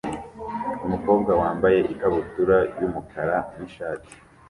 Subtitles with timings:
[0.85, 4.13] Umukobwa wambaye ikabutura yumukara nishati